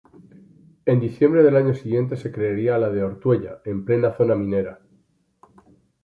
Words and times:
En 0.87 0.99
diciembre 0.99 1.43
del 1.43 1.55
año 1.55 1.75
siguiente 1.75 2.17
se 2.17 2.31
crearía 2.31 2.79
la 2.79 2.89
de 2.89 3.03
Ortuella, 3.03 3.61
en 3.65 3.85
plena 3.85 4.11
zona 4.11 4.33
minera. 4.33 4.81